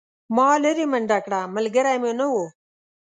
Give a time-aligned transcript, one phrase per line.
[0.35, 2.35] ما لیرې منډه کړه ملګری مې نه و.